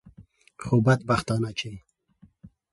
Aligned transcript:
خو 0.63 0.75
بدبختانه 0.85 1.51
چې. 1.59 1.71